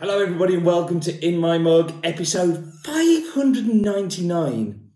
Hello, 0.00 0.18
everybody, 0.18 0.54
and 0.54 0.64
welcome 0.64 0.98
to 1.00 1.12
In 1.22 1.36
My 1.36 1.58
Mug, 1.58 1.92
episode 2.02 2.72
599. 2.84 4.90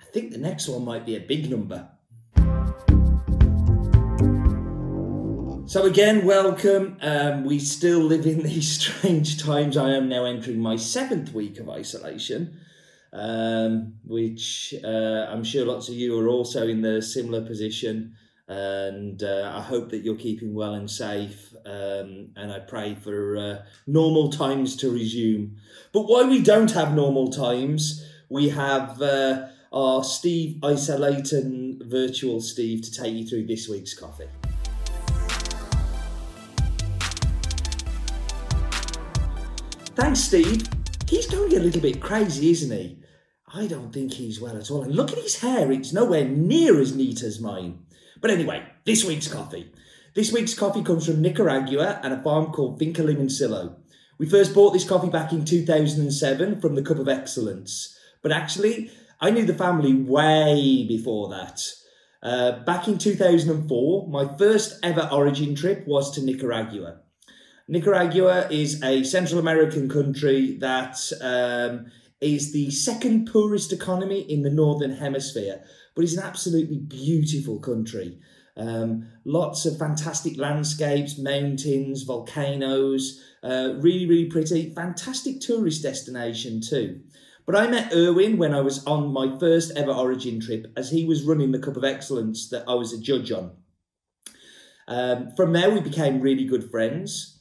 I 0.00 0.04
think 0.06 0.32
the 0.32 0.38
next 0.38 0.66
one 0.66 0.84
might 0.84 1.06
be 1.06 1.14
a 1.14 1.20
big 1.20 1.48
number. 1.48 1.88
So, 5.68 5.84
again, 5.84 6.26
welcome. 6.26 6.96
Um, 7.00 7.44
we 7.44 7.60
still 7.60 8.00
live 8.00 8.26
in 8.26 8.42
these 8.42 8.80
strange 8.80 9.40
times. 9.40 9.76
I 9.76 9.90
am 9.90 10.08
now 10.08 10.24
entering 10.24 10.58
my 10.58 10.74
seventh 10.74 11.32
week 11.32 11.60
of 11.60 11.70
isolation, 11.70 12.58
um, 13.12 14.00
which 14.04 14.74
uh, 14.82 15.28
I'm 15.30 15.44
sure 15.44 15.64
lots 15.64 15.88
of 15.88 15.94
you 15.94 16.18
are 16.18 16.26
also 16.26 16.66
in 16.66 16.82
the 16.82 17.00
similar 17.02 17.46
position 17.46 18.16
and 18.48 19.22
uh, 19.22 19.52
I 19.54 19.60
hope 19.60 19.90
that 19.90 19.98
you're 19.98 20.16
keeping 20.16 20.54
well 20.54 20.74
and 20.74 20.90
safe. 20.90 21.54
Um, 21.66 22.30
and 22.34 22.50
I 22.50 22.60
pray 22.60 22.94
for 22.94 23.36
uh, 23.36 23.58
normal 23.86 24.30
times 24.30 24.74
to 24.76 24.90
resume. 24.90 25.56
But 25.92 26.02
why 26.02 26.24
we 26.24 26.42
don't 26.42 26.70
have 26.72 26.94
normal 26.94 27.30
times, 27.30 28.04
we 28.30 28.48
have 28.48 29.02
uh, 29.02 29.48
our 29.70 30.02
Steve 30.02 30.60
Isolaton 30.62 31.82
virtual 31.90 32.40
Steve 32.40 32.82
to 32.82 32.90
take 32.92 33.14
you 33.14 33.26
through 33.26 33.46
this 33.46 33.68
week's 33.68 33.92
coffee. 33.92 34.28
Thanks, 39.94 40.20
Steve. 40.20 40.66
He's 41.06 41.26
going 41.26 41.54
a 41.54 41.60
little 41.60 41.82
bit 41.82 42.00
crazy, 42.00 42.50
isn't 42.50 42.70
he? 42.70 42.98
I 43.52 43.66
don't 43.66 43.92
think 43.92 44.12
he's 44.12 44.40
well 44.40 44.56
at 44.56 44.70
all. 44.70 44.82
And 44.82 44.94
look 44.94 45.10
at 45.10 45.18
his 45.18 45.40
hair, 45.40 45.72
it's 45.72 45.92
nowhere 45.92 46.24
near 46.24 46.80
as 46.80 46.94
neat 46.94 47.22
as 47.22 47.40
mine. 47.40 47.80
But 48.20 48.30
anyway, 48.30 48.64
this 48.84 49.04
week's 49.04 49.28
coffee. 49.28 49.70
This 50.14 50.32
week's 50.32 50.54
coffee 50.54 50.82
comes 50.82 51.06
from 51.06 51.22
Nicaragua 51.22 52.00
and 52.02 52.12
a 52.12 52.22
farm 52.22 52.52
called 52.52 52.78
Finca 52.78 53.02
Limoncillo. 53.02 53.76
We 54.18 54.28
first 54.28 54.54
bought 54.54 54.72
this 54.72 54.88
coffee 54.88 55.10
back 55.10 55.32
in 55.32 55.44
2007 55.44 56.60
from 56.60 56.74
the 56.74 56.82
Cup 56.82 56.98
of 56.98 57.08
Excellence. 57.08 57.96
But 58.22 58.32
actually, 58.32 58.90
I 59.20 59.30
knew 59.30 59.44
the 59.44 59.54
family 59.54 59.94
way 59.94 60.84
before 60.88 61.28
that. 61.28 61.62
Uh, 62.20 62.64
back 62.64 62.88
in 62.88 62.98
2004, 62.98 64.08
my 64.08 64.36
first 64.36 64.80
ever 64.82 65.08
origin 65.12 65.54
trip 65.54 65.86
was 65.86 66.10
to 66.12 66.24
Nicaragua. 66.24 67.00
Nicaragua 67.68 68.48
is 68.50 68.82
a 68.82 69.04
Central 69.04 69.38
American 69.38 69.88
country 69.88 70.56
that 70.58 70.96
um, 71.20 71.92
is 72.20 72.52
the 72.52 72.70
second 72.70 73.26
poorest 73.26 73.72
economy 73.72 74.20
in 74.20 74.42
the 74.42 74.50
Northern 74.50 74.96
Hemisphere, 74.96 75.62
but 75.94 76.04
it's 76.04 76.16
an 76.16 76.22
absolutely 76.22 76.78
beautiful 76.78 77.60
country. 77.60 78.18
Um, 78.56 79.08
lots 79.24 79.66
of 79.66 79.78
fantastic 79.78 80.36
landscapes, 80.36 81.16
mountains, 81.16 82.02
volcanoes, 82.02 83.22
uh, 83.44 83.74
really, 83.78 84.06
really 84.06 84.26
pretty. 84.26 84.74
Fantastic 84.74 85.40
tourist 85.40 85.82
destination 85.82 86.60
too. 86.60 87.00
But 87.46 87.56
I 87.56 87.68
met 87.68 87.94
Erwin 87.94 88.36
when 88.36 88.52
I 88.52 88.60
was 88.60 88.84
on 88.84 89.12
my 89.12 89.38
first 89.38 89.72
ever 89.76 89.92
Origin 89.92 90.40
trip, 90.40 90.66
as 90.76 90.90
he 90.90 91.04
was 91.04 91.24
running 91.24 91.52
the 91.52 91.58
Cup 91.58 91.76
of 91.76 91.84
Excellence 91.84 92.48
that 92.50 92.64
I 92.68 92.74
was 92.74 92.92
a 92.92 93.00
judge 93.00 93.30
on. 93.30 93.52
Um, 94.88 95.30
from 95.36 95.52
there, 95.52 95.70
we 95.70 95.80
became 95.80 96.20
really 96.20 96.44
good 96.44 96.70
friends. 96.70 97.38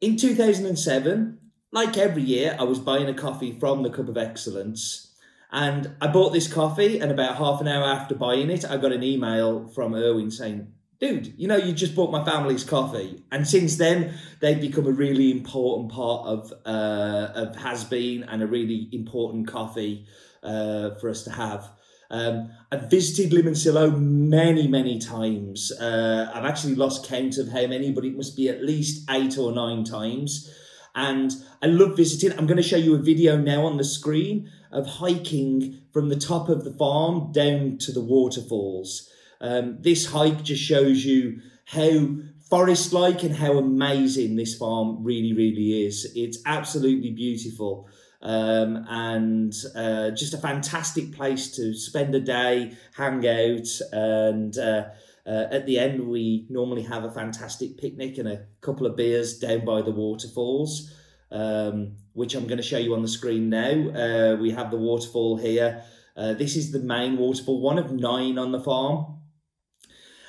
In 0.00 0.16
2007, 0.16 1.38
like 1.76 1.98
every 1.98 2.22
year, 2.22 2.56
I 2.58 2.64
was 2.64 2.78
buying 2.78 3.06
a 3.06 3.12
coffee 3.12 3.52
from 3.60 3.82
the 3.82 3.90
Cup 3.90 4.08
of 4.08 4.16
Excellence 4.16 5.12
and 5.52 5.94
I 6.00 6.06
bought 6.06 6.32
this 6.32 6.50
coffee, 6.50 6.98
and 6.98 7.12
about 7.12 7.36
half 7.36 7.60
an 7.60 7.68
hour 7.68 7.84
after 7.84 8.14
buying 8.14 8.48
it, 8.50 8.64
I 8.64 8.78
got 8.78 8.92
an 8.92 9.02
email 9.02 9.68
from 9.68 9.94
Erwin 9.94 10.30
saying, 10.30 10.72
Dude, 10.98 11.34
you 11.36 11.46
know, 11.46 11.56
you 11.56 11.74
just 11.74 11.94
bought 11.94 12.10
my 12.10 12.24
family's 12.24 12.64
coffee. 12.64 13.22
And 13.30 13.46
since 13.46 13.76
then, 13.76 14.14
they've 14.40 14.60
become 14.60 14.86
a 14.86 14.90
really 14.90 15.30
important 15.30 15.92
part 15.92 16.26
of, 16.26 16.52
uh, 16.64 17.32
of 17.34 17.56
Has 17.56 17.84
Bean 17.84 18.22
and 18.22 18.42
a 18.42 18.46
really 18.46 18.88
important 18.92 19.46
coffee 19.46 20.06
uh, 20.42 20.94
for 20.98 21.10
us 21.10 21.24
to 21.24 21.30
have. 21.30 21.68
Um, 22.10 22.50
I've 22.72 22.88
visited 22.90 23.32
Limoncillo 23.32 24.00
many, 24.00 24.66
many 24.66 24.98
times. 24.98 25.70
Uh, 25.78 26.30
I've 26.34 26.46
actually 26.46 26.76
lost 26.76 27.06
count 27.06 27.36
of 27.36 27.48
how 27.48 27.66
many, 27.66 27.92
but 27.92 28.06
it 28.06 28.16
must 28.16 28.34
be 28.34 28.48
at 28.48 28.64
least 28.64 29.04
eight 29.10 29.36
or 29.36 29.52
nine 29.52 29.84
times. 29.84 30.50
And 30.96 31.30
I 31.62 31.66
love 31.66 31.96
visiting. 31.96 32.36
I'm 32.36 32.46
going 32.46 32.56
to 32.56 32.62
show 32.62 32.78
you 32.78 32.94
a 32.94 33.02
video 33.02 33.36
now 33.36 33.66
on 33.66 33.76
the 33.76 33.84
screen 33.84 34.50
of 34.72 34.86
hiking 34.86 35.82
from 35.92 36.08
the 36.08 36.16
top 36.16 36.48
of 36.48 36.64
the 36.64 36.72
farm 36.72 37.32
down 37.32 37.76
to 37.78 37.92
the 37.92 38.00
waterfalls. 38.00 39.08
Um, 39.40 39.76
this 39.82 40.06
hike 40.06 40.42
just 40.42 40.62
shows 40.62 41.04
you 41.04 41.40
how 41.66 42.16
forest 42.48 42.92
like 42.92 43.22
and 43.22 43.36
how 43.36 43.58
amazing 43.58 44.36
this 44.36 44.56
farm 44.56 45.04
really, 45.04 45.34
really 45.34 45.84
is. 45.84 46.10
It's 46.16 46.38
absolutely 46.46 47.10
beautiful. 47.10 47.88
Um, 48.22 48.86
and 48.88 49.54
uh, 49.74 50.10
just 50.12 50.32
a 50.32 50.38
fantastic 50.38 51.12
place 51.12 51.54
to 51.56 51.74
spend 51.74 52.14
a 52.14 52.20
day, 52.20 52.72
hang 52.96 53.26
out, 53.26 53.68
and 53.92 54.56
uh, 54.56 54.86
uh, 55.26 55.46
at 55.50 55.66
the 55.66 55.78
end, 55.78 56.06
we 56.06 56.46
normally 56.48 56.82
have 56.82 57.04
a 57.04 57.10
fantastic 57.10 57.76
picnic 57.78 58.16
and 58.18 58.28
a 58.28 58.46
couple 58.60 58.86
of 58.86 58.96
beers 58.96 59.38
down 59.38 59.64
by 59.64 59.82
the 59.82 59.90
waterfalls, 59.90 60.92
um, 61.32 61.96
which 62.12 62.34
I'm 62.34 62.46
going 62.46 62.58
to 62.58 62.62
show 62.62 62.78
you 62.78 62.94
on 62.94 63.02
the 63.02 63.08
screen 63.08 63.50
now. 63.50 63.70
Uh, 63.70 64.36
we 64.36 64.52
have 64.52 64.70
the 64.70 64.76
waterfall 64.76 65.36
here. 65.36 65.82
Uh, 66.16 66.34
this 66.34 66.56
is 66.56 66.70
the 66.70 66.78
main 66.78 67.16
waterfall, 67.16 67.60
one 67.60 67.78
of 67.78 67.90
nine 67.92 68.38
on 68.38 68.52
the 68.52 68.62
farm. 68.62 69.18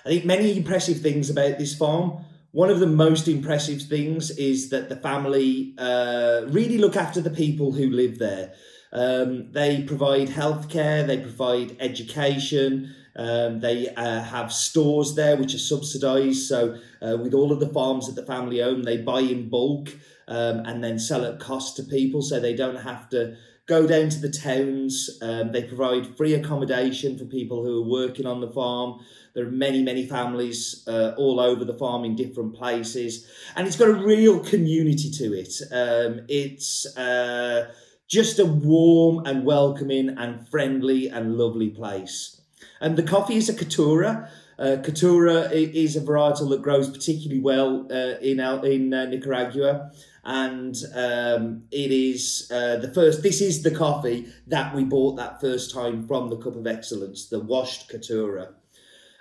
I 0.03 0.09
think 0.09 0.25
many 0.25 0.57
impressive 0.57 0.99
things 0.99 1.29
about 1.29 1.59
this 1.59 1.75
farm. 1.75 2.25
One 2.51 2.69
of 2.69 2.79
the 2.79 2.87
most 2.87 3.27
impressive 3.27 3.83
things 3.83 4.31
is 4.31 4.69
that 4.69 4.89
the 4.89 4.95
family 4.95 5.75
uh, 5.77 6.41
really 6.47 6.79
look 6.79 6.95
after 6.95 7.21
the 7.21 7.29
people 7.29 7.71
who 7.71 7.91
live 7.91 8.17
there. 8.17 8.53
Um, 8.91 9.51
they 9.51 9.83
provide 9.83 10.29
healthcare, 10.29 11.05
they 11.05 11.19
provide 11.19 11.75
education, 11.79 12.95
um, 13.17 13.59
they 13.59 13.89
uh, 13.89 14.21
have 14.21 14.53
stores 14.53 15.15
there 15.15 15.35
which 15.35 15.53
are 15.55 15.59
subsidised. 15.59 16.47
So, 16.47 16.79
uh, 17.01 17.17
with 17.17 17.33
all 17.33 17.51
of 17.51 17.59
the 17.59 17.69
farms 17.69 18.05
that 18.07 18.19
the 18.19 18.25
family 18.25 18.61
own, 18.61 18.83
they 18.83 18.97
buy 18.97 19.21
in 19.21 19.49
bulk 19.49 19.89
um, 20.27 20.59
and 20.65 20.83
then 20.83 20.99
sell 20.99 21.25
at 21.25 21.39
cost 21.39 21.75
to 21.77 21.83
people 21.83 22.21
so 22.21 22.39
they 22.39 22.55
don't 22.55 22.81
have 22.81 23.09
to 23.09 23.35
go 23.67 23.85
down 23.85 24.09
to 24.09 24.19
the 24.19 24.29
towns. 24.29 25.19
Um, 25.21 25.51
they 25.51 25.63
provide 25.63 26.15
free 26.15 26.33
accommodation 26.33 27.17
for 27.17 27.25
people 27.25 27.63
who 27.63 27.83
are 27.83 27.89
working 27.89 28.25
on 28.25 28.39
the 28.41 28.49
farm. 28.49 28.99
There 29.33 29.45
are 29.45 29.51
many, 29.51 29.83
many 29.83 30.07
families 30.07 30.83
uh, 30.87 31.13
all 31.17 31.39
over 31.39 31.63
the 31.63 31.77
farm 31.77 32.05
in 32.05 32.15
different 32.15 32.55
places, 32.55 33.29
and 33.55 33.67
it's 33.67 33.75
got 33.75 33.89
a 33.89 33.93
real 33.93 34.39
community 34.39 35.11
to 35.11 35.33
it. 35.33 35.53
Um, 35.71 36.21
it's 36.27 36.85
uh, 36.97 37.71
just 38.07 38.39
a 38.39 38.45
warm 38.45 39.25
and 39.25 39.45
welcoming 39.45 40.09
and 40.09 40.47
friendly 40.49 41.09
and 41.09 41.37
lovely 41.37 41.69
place. 41.69 42.36
And 42.81 42.97
the 42.97 43.03
coffee 43.03 43.35
is 43.35 43.49
a 43.49 43.53
Caturra. 43.53 44.29
Uh, 44.59 44.77
Caturra 44.81 45.51
is 45.51 45.95
a 45.95 46.01
varietal 46.01 46.49
that 46.49 46.63
grows 46.63 46.89
particularly 46.89 47.41
well 47.41 47.87
uh, 47.91 48.17
in 48.19 48.39
in 48.39 48.93
uh, 48.93 49.05
Nicaragua, 49.05 49.91
and 50.23 50.75
um, 50.95 51.63
it 51.71 51.91
is 51.91 52.49
uh, 52.51 52.77
the 52.77 52.91
first. 52.91 53.21
This 53.21 53.39
is 53.39 53.61
the 53.61 53.71
coffee 53.71 54.27
that 54.47 54.73
we 54.73 54.83
bought 54.83 55.15
that 55.17 55.39
first 55.39 55.71
time 55.71 56.07
from 56.07 56.29
the 56.29 56.37
Cup 56.37 56.55
of 56.55 56.65
Excellence, 56.65 57.27
the 57.27 57.39
washed 57.39 57.89
Caturra. 57.91 58.53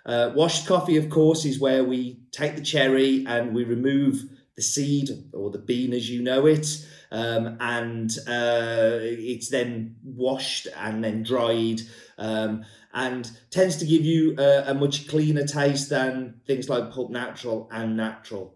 Uh, 0.06 0.30
washed 0.34 0.66
coffee, 0.66 0.96
of 0.96 1.10
course, 1.10 1.44
is 1.44 1.58
where 1.58 1.84
we 1.84 2.20
take 2.30 2.54
the 2.54 2.62
cherry 2.62 3.24
and 3.26 3.54
we 3.54 3.64
remove 3.64 4.24
the 4.56 4.62
seed 4.62 5.10
or 5.32 5.50
the 5.50 5.58
bean 5.58 5.92
as 5.92 6.10
you 6.10 6.22
know 6.22 6.46
it, 6.46 6.66
um, 7.12 7.56
and 7.60 8.10
uh, 8.26 8.98
it's 9.00 9.50
then 9.50 9.96
washed 10.02 10.66
and 10.76 11.04
then 11.04 11.22
dried. 11.22 11.80
Um, 12.18 12.64
and 12.94 13.30
tends 13.50 13.76
to 13.76 13.84
give 13.84 14.06
you 14.06 14.34
a, 14.38 14.70
a 14.70 14.74
much 14.74 15.06
cleaner 15.06 15.46
taste 15.46 15.90
than 15.90 16.40
things 16.46 16.70
like 16.70 16.90
Pulp 16.90 17.10
Natural 17.10 17.68
and 17.70 17.94
Natural. 17.94 18.54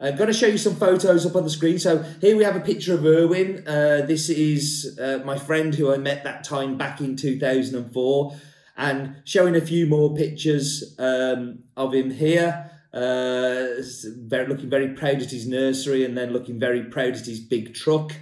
I'm 0.00 0.16
going 0.16 0.28
to 0.28 0.32
show 0.32 0.46
you 0.46 0.56
some 0.56 0.76
photos 0.76 1.26
up 1.26 1.36
on 1.36 1.44
the 1.44 1.50
screen. 1.50 1.78
So 1.78 2.02
here 2.22 2.34
we 2.34 2.44
have 2.44 2.56
a 2.56 2.60
picture 2.60 2.94
of 2.94 3.04
Erwin. 3.04 3.66
Uh, 3.66 4.06
this 4.06 4.30
is 4.30 4.98
uh, 4.98 5.18
my 5.26 5.36
friend 5.36 5.74
who 5.74 5.92
I 5.92 5.98
met 5.98 6.24
that 6.24 6.42
time 6.42 6.78
back 6.78 7.02
in 7.02 7.16
2004 7.16 8.36
and 8.78 9.16
showing 9.24 9.56
a 9.56 9.60
few 9.60 9.86
more 9.86 10.14
pictures 10.14 10.94
um, 10.98 11.64
of 11.76 11.92
him 11.92 12.10
here. 12.10 12.70
Uh, 12.92 13.80
very, 14.18 14.48
looking 14.48 14.68
very 14.68 14.88
proud 14.94 15.22
at 15.22 15.30
his 15.30 15.46
nursery 15.46 16.04
and 16.04 16.18
then 16.18 16.32
looking 16.32 16.58
very 16.58 16.82
proud 16.82 17.14
at 17.14 17.26
his 17.26 17.40
big 17.40 17.72
truck. 17.72 18.12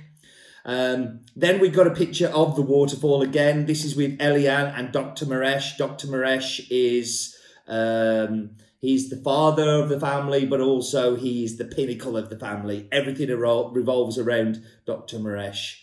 Um, 0.65 1.21
then 1.35 1.61
we 1.61 1.71
got 1.71 1.87
a 1.87 1.95
picture 1.95 2.29
of 2.29 2.55
the 2.55 2.63
waterfall 2.63 3.23
again. 3.23 3.65
This 3.65 3.85
is 3.85 3.97
with 3.97 4.19
Eleane 4.19 4.75
and 4.77 4.93
Dr. 4.93 5.25
Mierisch. 5.25 5.79
Dr. 5.79 6.09
Mierisch 6.09 6.67
is 6.71 7.35
um, 7.67 8.51
he's 8.79 9.09
the 9.09 9.17
father 9.17 9.83
of 9.83 9.89
the 9.89 9.99
family, 9.99 10.45
but 10.45 10.61
also 10.61 11.17
he's 11.17 11.57
the 11.57 11.65
pinnacle 11.65 12.19
of 12.19 12.29
the 12.29 12.39
family. 12.39 12.87
Everything 12.93 13.29
revolves 13.31 14.19
around 14.19 14.63
Dr. 14.85 15.19
Mierisch. 15.19 15.77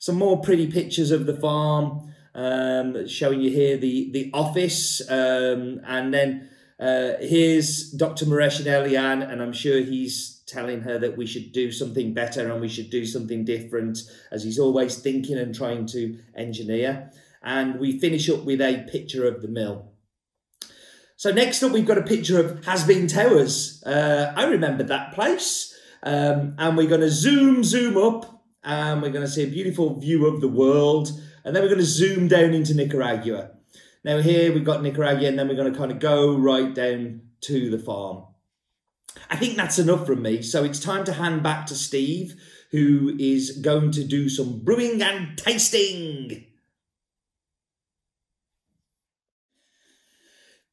Some 0.00 0.16
more 0.16 0.40
pretty 0.40 0.70
pictures 0.70 1.12
of 1.12 1.26
the 1.26 1.36
farm, 1.36 2.12
um, 2.34 3.06
showing 3.06 3.40
you 3.40 3.50
here 3.50 3.76
the 3.76 4.10
the 4.10 4.30
office, 4.34 5.00
um, 5.08 5.80
and 5.86 6.12
then 6.12 6.50
uh, 6.84 7.16
here's 7.18 7.90
Dr. 7.92 8.26
Mierisch 8.26 8.58
and 8.58 8.66
Eleane, 8.66 9.22
and 9.22 9.40
I'm 9.40 9.54
sure 9.54 9.80
he's 9.80 10.42
telling 10.46 10.82
her 10.82 10.98
that 10.98 11.16
we 11.16 11.24
should 11.24 11.50
do 11.50 11.72
something 11.72 12.12
better 12.12 12.52
and 12.52 12.60
we 12.60 12.68
should 12.68 12.90
do 12.90 13.06
something 13.06 13.42
different, 13.42 14.00
as 14.30 14.44
he's 14.44 14.58
always 14.58 14.98
thinking 14.98 15.38
and 15.38 15.54
trying 15.54 15.86
to 15.86 16.18
engineer. 16.36 17.10
And 17.42 17.80
we 17.80 17.98
finish 17.98 18.28
up 18.28 18.44
with 18.44 18.60
a 18.60 18.86
picture 18.92 19.26
of 19.26 19.40
the 19.40 19.48
mill. 19.48 19.92
So 21.16 21.30
next 21.30 21.62
up, 21.62 21.72
we've 21.72 21.86
got 21.86 21.96
a 21.96 22.02
picture 22.02 22.38
of 22.38 22.64
Has 22.66 22.86
Bean 22.86 23.06
Towers. 23.06 23.82
Uh, 23.86 24.34
I 24.36 24.44
remember 24.44 24.84
that 24.84 25.14
place. 25.14 25.74
Um, 26.02 26.54
and 26.58 26.76
we're 26.76 26.88
going 26.88 27.00
to 27.00 27.08
zoom, 27.08 27.64
zoom 27.64 27.96
up, 27.96 28.44
and 28.62 29.00
we're 29.00 29.10
going 29.10 29.24
to 29.24 29.30
see 29.30 29.44
a 29.44 29.46
beautiful 29.46 29.98
view 29.98 30.26
of 30.26 30.42
the 30.42 30.48
world. 30.48 31.08
And 31.44 31.56
then 31.56 31.62
we're 31.62 31.70
going 31.70 31.80
to 31.80 31.86
zoom 31.86 32.28
down 32.28 32.52
into 32.52 32.74
Nicaragua. 32.74 33.52
Now 34.04 34.18
here 34.18 34.52
we've 34.52 34.64
got 34.64 34.82
Nicaragua, 34.82 35.28
and 35.28 35.38
then 35.38 35.48
we're 35.48 35.56
going 35.56 35.72
to 35.72 35.78
kind 35.78 35.90
of 35.90 35.98
go 35.98 36.36
right 36.36 36.74
down 36.74 37.22
to 37.42 37.70
the 37.70 37.78
farm. 37.78 38.24
I 39.30 39.36
think 39.36 39.56
that's 39.56 39.78
enough 39.78 40.06
from 40.06 40.22
me. 40.22 40.42
So 40.42 40.64
it's 40.64 40.78
time 40.78 41.04
to 41.04 41.14
hand 41.14 41.42
back 41.42 41.66
to 41.66 41.74
Steve, 41.74 42.34
who 42.70 43.16
is 43.18 43.58
going 43.58 43.92
to 43.92 44.04
do 44.04 44.28
some 44.28 44.60
brewing 44.60 45.00
and 45.02 45.38
tasting. 45.38 46.44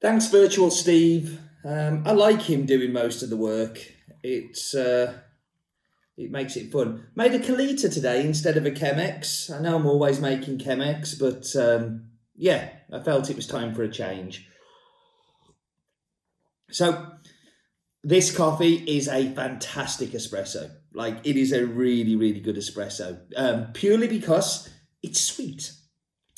Thanks, 0.01 0.27
Virtual 0.27 0.71
Steve. 0.71 1.39
Um, 1.63 2.03
I 2.05 2.11
like 2.11 2.41
him 2.41 2.65
doing 2.65 2.91
most 2.91 3.21
of 3.21 3.29
the 3.29 3.37
work. 3.37 3.79
It's 4.23 4.73
uh, 4.73 5.19
it 6.17 6.31
makes 6.31 6.55
it 6.57 6.71
fun. 6.71 7.05
Made 7.15 7.33
a 7.33 7.39
Kalita 7.39 7.93
today 7.93 8.25
instead 8.25 8.57
of 8.57 8.65
a 8.65 8.71
Chemex. 8.71 9.55
I 9.55 9.61
know 9.61 9.75
I'm 9.75 9.85
always 9.85 10.19
making 10.19 10.57
Chemex, 10.57 11.17
but 11.19 11.55
um, 11.55 12.10
yeah, 12.41 12.69
I 12.91 12.99
felt 12.99 13.29
it 13.29 13.35
was 13.35 13.45
time 13.45 13.75
for 13.75 13.83
a 13.83 13.87
change. 13.87 14.47
So 16.71 17.11
this 18.03 18.35
coffee 18.35 18.77
is 18.77 19.07
a 19.07 19.31
fantastic 19.35 20.09
espresso. 20.09 20.71
Like 20.91 21.19
it 21.23 21.37
is 21.37 21.51
a 21.51 21.67
really, 21.67 22.15
really 22.15 22.39
good 22.39 22.55
espresso. 22.55 23.19
Um, 23.37 23.67
purely 23.73 24.07
because 24.07 24.69
it's 25.03 25.21
sweet. 25.21 25.71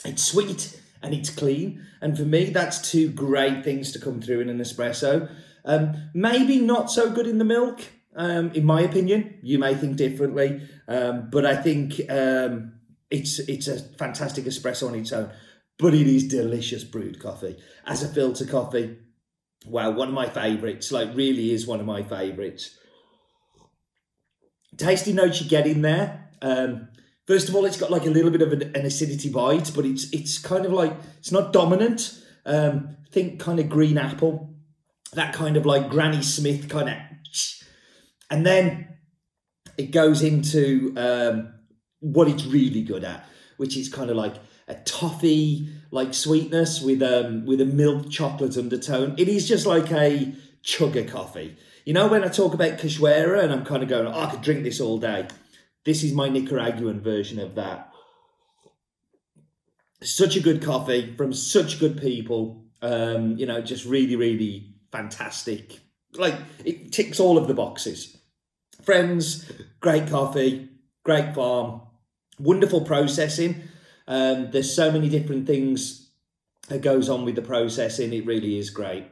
It's 0.03 0.21
sweet 0.21 0.77
and 1.01 1.13
it's 1.13 1.29
clean. 1.29 1.85
And 2.01 2.17
for 2.17 2.25
me, 2.25 2.49
that's 2.49 2.91
two 2.91 3.09
great 3.09 3.63
things 3.63 3.93
to 3.93 3.99
come 3.99 4.21
through 4.21 4.41
in 4.41 4.49
an 4.49 4.59
espresso. 4.59 5.33
Um, 5.63 6.11
maybe 6.13 6.59
not 6.59 6.91
so 6.91 7.11
good 7.11 7.27
in 7.27 7.37
the 7.37 7.45
milk, 7.45 7.79
um, 8.13 8.51
in 8.51 8.65
my 8.65 8.81
opinion. 8.81 9.39
You 9.41 9.57
may 9.57 9.73
think 9.73 9.95
differently, 9.95 10.67
um, 10.89 11.29
but 11.31 11.45
I 11.45 11.55
think 11.55 12.01
um, 12.09 12.73
it's 13.09 13.39
it's 13.39 13.69
a 13.69 13.79
fantastic 13.79 14.43
espresso 14.43 14.89
on 14.89 14.95
its 14.95 15.13
own. 15.13 15.31
But 15.79 15.93
it 15.93 16.07
is 16.07 16.27
delicious 16.27 16.83
brewed 16.83 17.19
coffee 17.19 17.57
as 17.85 18.03
a 18.03 18.07
filter 18.07 18.45
coffee. 18.45 18.97
Wow, 19.65 19.91
one 19.91 20.09
of 20.09 20.13
my 20.13 20.27
favourites. 20.27 20.91
Like 20.91 21.15
really 21.15 21.51
is 21.51 21.65
one 21.65 21.79
of 21.79 21.85
my 21.85 22.03
favourites. 22.03 22.77
Tasty 24.77 25.13
notes 25.13 25.41
you 25.41 25.49
get 25.49 25.67
in 25.67 25.81
there. 25.81 26.29
Um, 26.41 26.89
First 27.25 27.47
of 27.47 27.55
all, 27.55 27.63
it's 27.63 27.77
got 27.77 27.89
like 27.89 28.05
a 28.05 28.09
little 28.09 28.31
bit 28.31 28.41
of 28.41 28.51
an, 28.51 28.63
an 28.75 28.85
acidity 28.85 29.29
bite, 29.29 29.71
but 29.73 29.85
it's 29.85 30.11
it's 30.11 30.37
kind 30.37 30.65
of 30.65 30.73
like 30.73 30.93
it's 31.19 31.31
not 31.31 31.53
dominant. 31.53 32.19
Um, 32.45 32.97
think 33.11 33.39
kind 33.39 33.59
of 33.59 33.69
green 33.69 33.97
apple, 33.97 34.53
that 35.13 35.33
kind 35.33 35.55
of 35.55 35.65
like 35.65 35.89
Granny 35.89 36.21
Smith 36.21 36.67
kind 36.67 36.89
of, 36.89 36.95
and 38.29 38.45
then 38.45 38.89
it 39.77 39.91
goes 39.91 40.21
into 40.21 40.93
um, 40.97 41.53
what 42.01 42.27
it's 42.27 42.45
really 42.45 42.81
good 42.81 43.05
at, 43.05 43.25
which 43.55 43.77
is 43.77 43.87
kind 43.87 44.09
of 44.09 44.17
like 44.17 44.35
a 44.67 44.75
toffee 44.75 45.69
like 45.91 46.13
sweetness 46.13 46.81
with 46.81 47.01
um 47.01 47.45
with 47.45 47.61
a 47.61 47.65
milk 47.65 48.09
chocolate 48.09 48.57
undertone. 48.57 49.15
It 49.17 49.27
is 49.27 49.47
just 49.47 49.65
like 49.65 49.91
a 49.91 50.33
chugger 50.63 51.07
coffee. 51.07 51.57
You 51.85 51.93
know 51.93 52.07
when 52.07 52.23
I 52.23 52.29
talk 52.29 52.53
about 52.53 52.77
Cachoeira 52.79 53.43
and 53.43 53.51
I'm 53.51 53.65
kind 53.65 53.83
of 53.83 53.89
going, 53.89 54.07
oh, 54.07 54.19
I 54.19 54.31
could 54.31 54.41
drink 54.41 54.63
this 54.63 54.79
all 54.79 54.97
day. 54.97 55.27
This 55.85 56.03
is 56.03 56.13
my 56.13 56.29
Nicaraguan 56.29 57.01
version 57.01 57.39
of 57.39 57.55
that. 57.55 57.91
Such 60.01 60.35
a 60.35 60.41
good 60.41 60.61
coffee 60.61 61.13
from 61.15 61.33
such 61.33 61.79
good 61.79 62.01
people. 62.01 62.65
Um, 62.81 63.37
you 63.37 63.45
know, 63.45 63.61
just 63.61 63.85
really, 63.85 64.15
really 64.15 64.75
fantastic. 64.91 65.79
Like 66.15 66.35
it 66.63 66.91
ticks 66.91 67.19
all 67.19 67.37
of 67.37 67.47
the 67.47 67.53
boxes. 67.53 68.17
Friends, 68.81 69.49
great 69.79 70.07
coffee, 70.09 70.69
great 71.03 71.33
farm, 71.33 71.81
wonderful 72.39 72.81
processing. 72.81 73.63
Um, 74.07 74.51
there's 74.51 74.73
so 74.73 74.91
many 74.91 75.09
different 75.09 75.47
things 75.47 76.09
that 76.69 76.81
goes 76.81 77.09
on 77.09 77.25
with 77.25 77.35
the 77.35 77.41
processing. 77.41 78.13
It 78.13 78.25
really 78.25 78.57
is 78.57 78.69
great. 78.69 79.05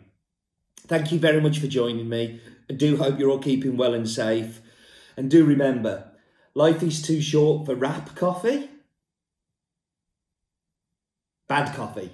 Thank 0.88 1.12
you 1.12 1.20
very 1.20 1.42
much 1.42 1.60
for 1.60 1.68
joining 1.68 2.10
me. 2.10 2.42
I 2.70 2.74
do 2.74 2.98
hope 2.98 3.20
you're 3.20 3.30
all 3.30 3.40
keeping 3.40 3.78
well 3.78 3.94
and 3.94 4.10
safe. 4.10 4.62
And 5.16 5.30
do 5.30 5.46
remember, 5.46 6.12
Life 6.54 6.84
is 6.84 7.02
too 7.02 7.22
short 7.22 7.66
for 7.66 7.76
rap 7.76 8.14
coffee. 8.16 8.70
Bad 11.48 11.74
coffee. 11.76 12.12